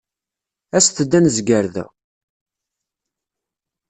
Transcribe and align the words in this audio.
Aset-d 0.77 1.11
ad 1.17 1.21
nezger 1.23 1.65
da. 1.73 1.85